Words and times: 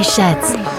Daysheds. 0.00 0.69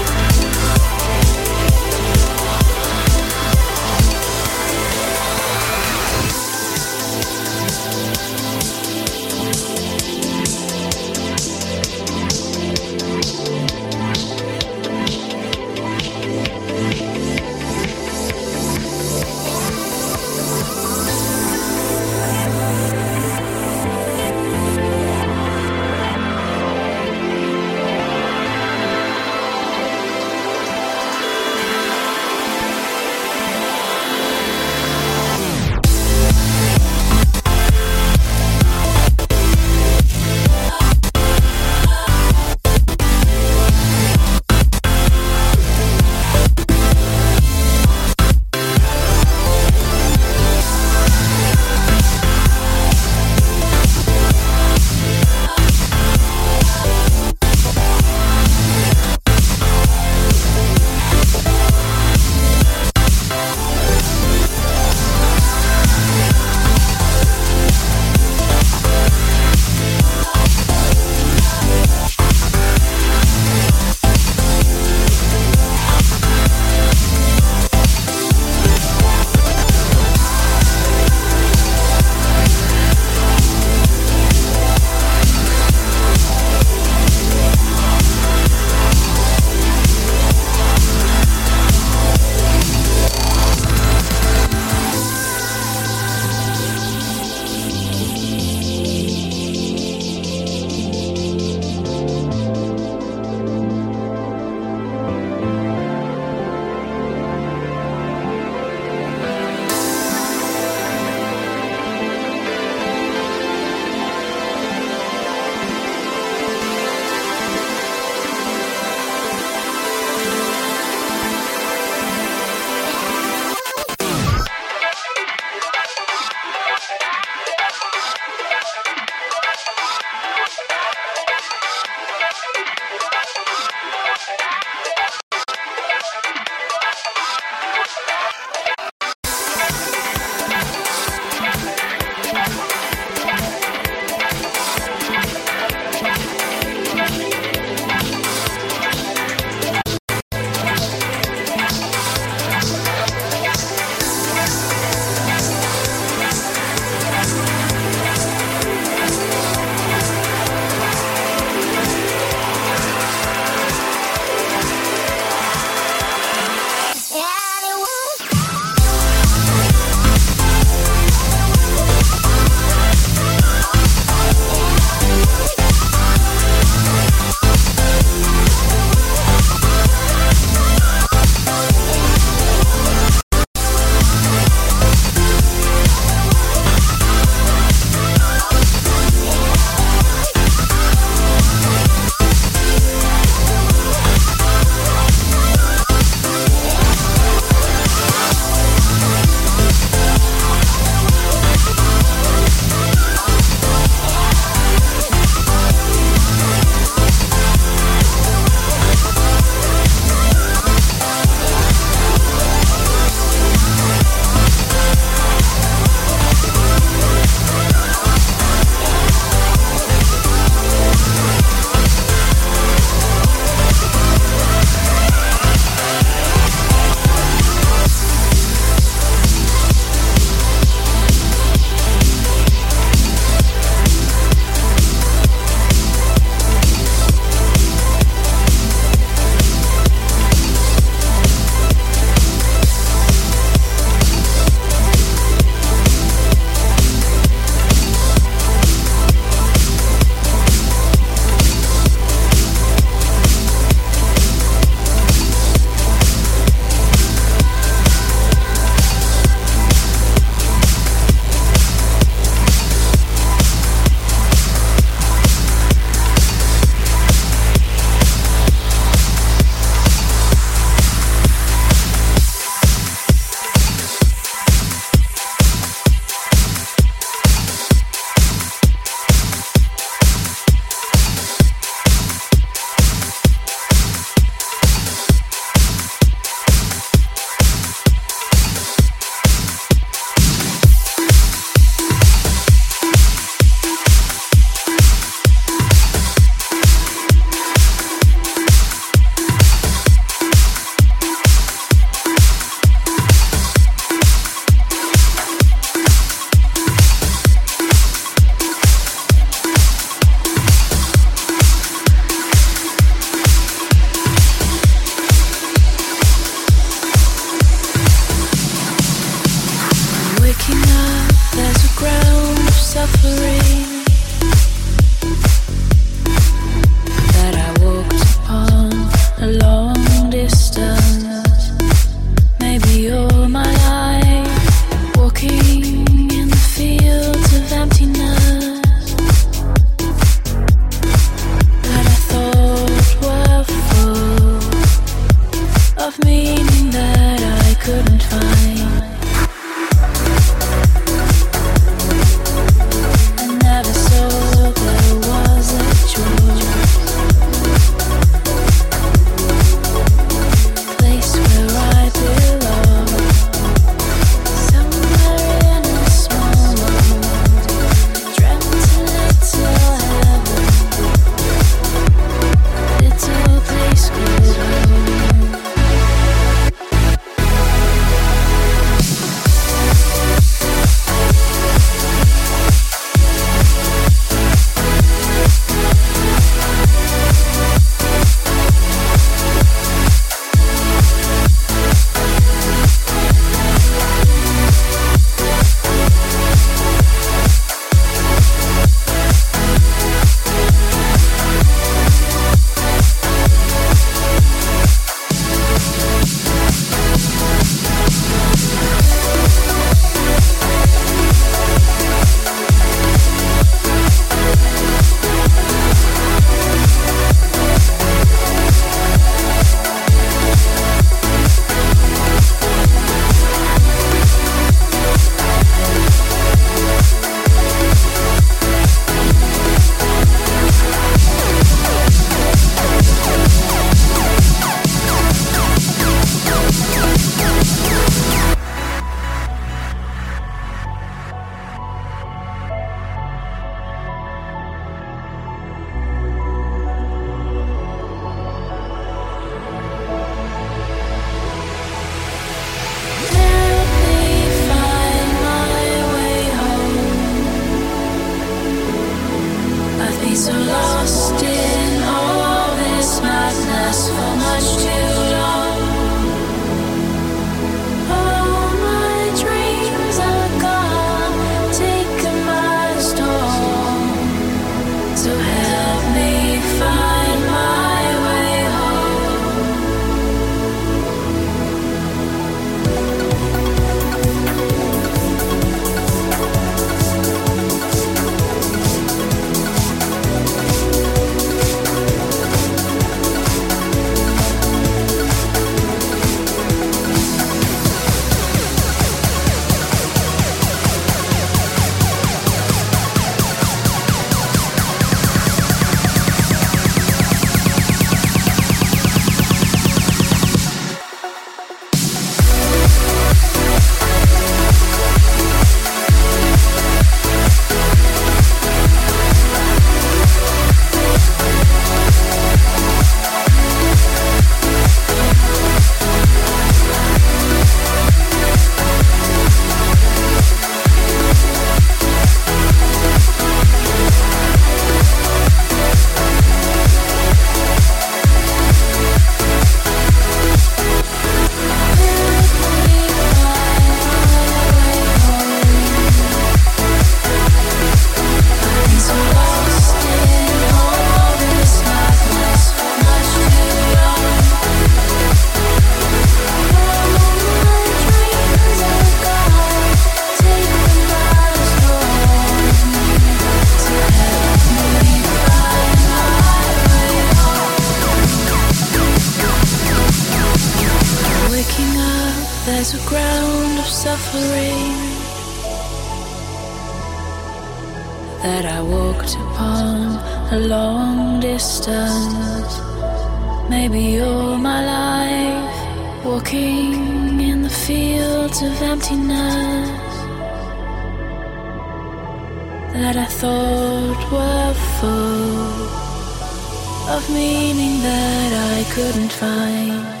couldn't 598.73 599.11
find. 599.11 600.00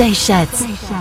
Station. 0.00 0.48
give 0.48 0.99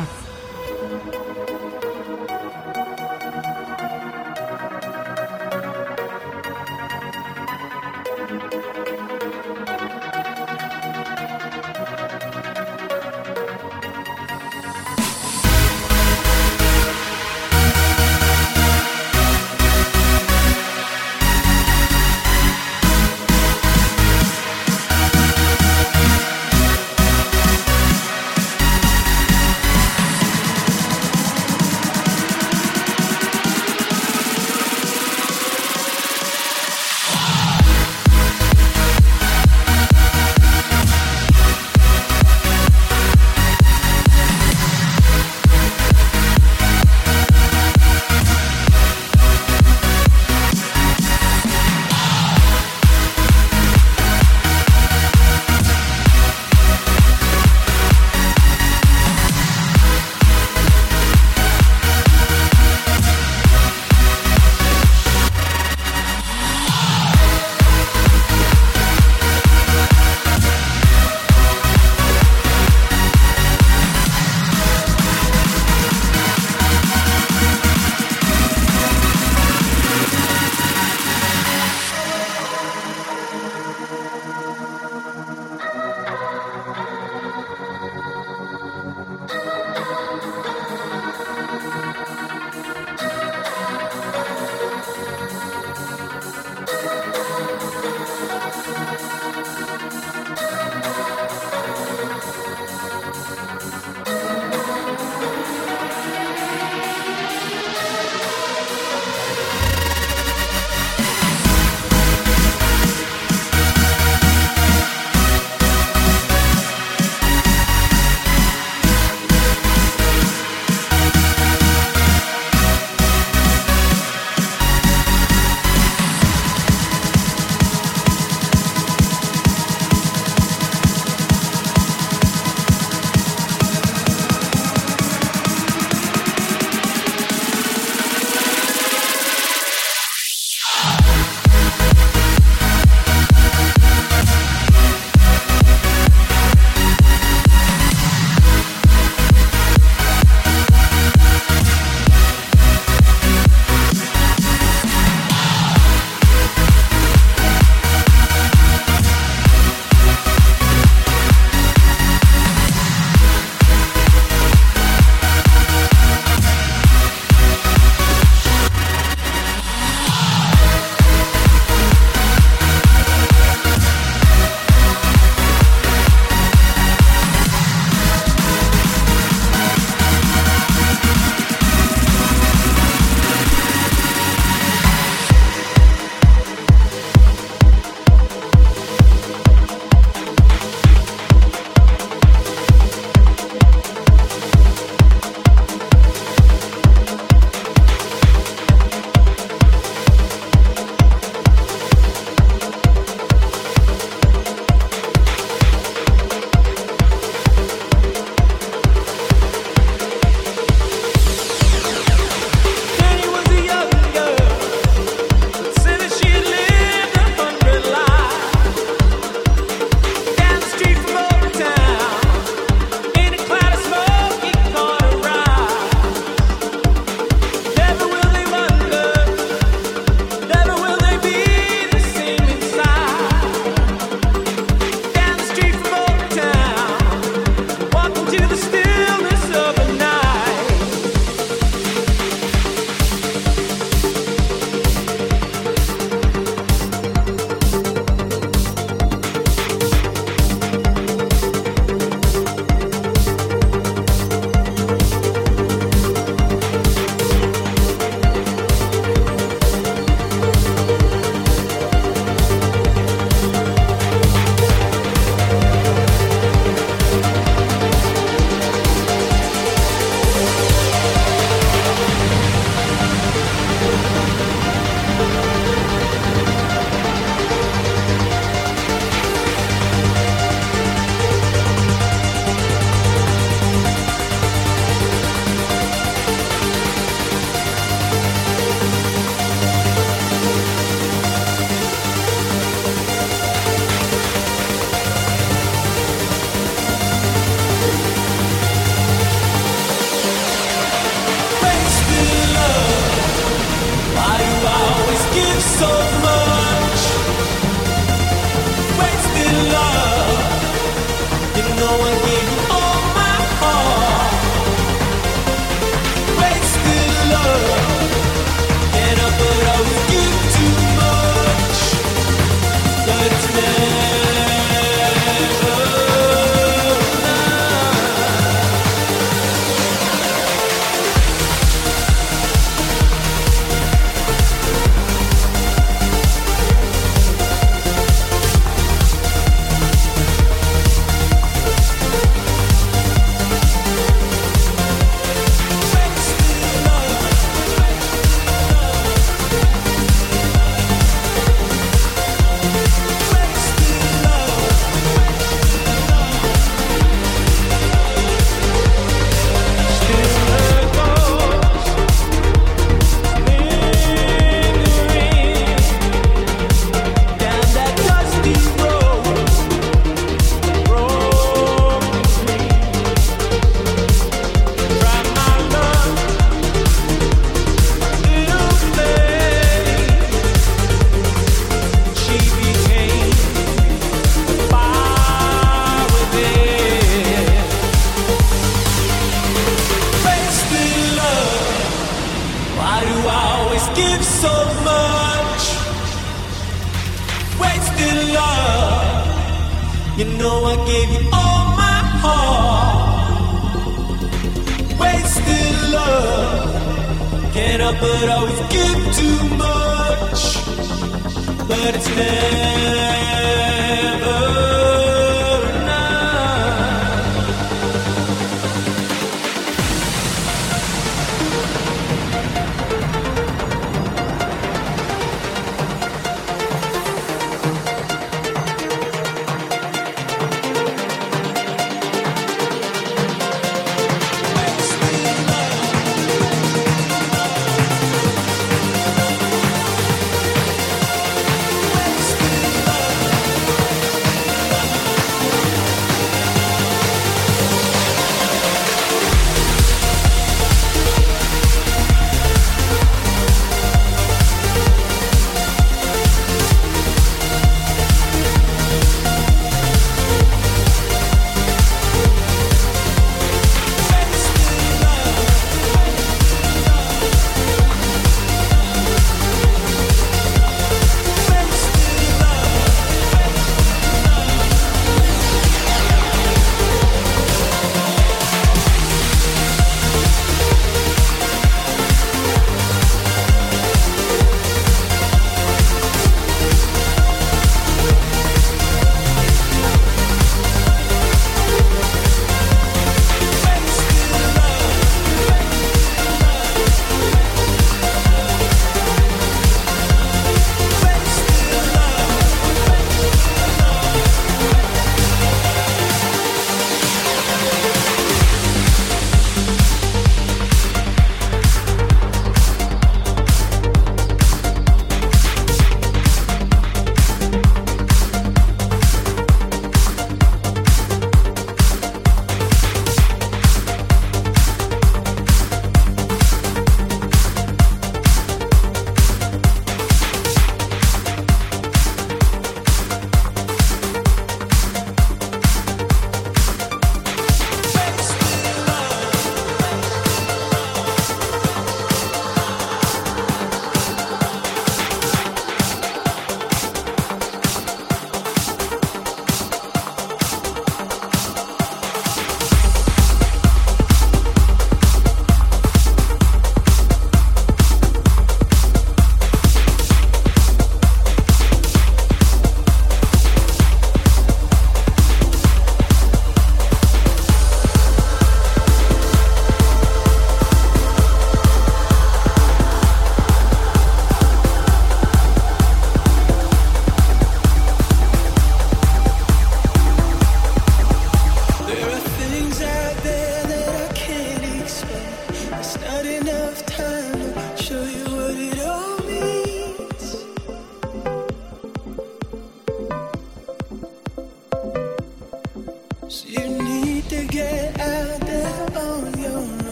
But 411.69 411.95
it's 411.97 412.09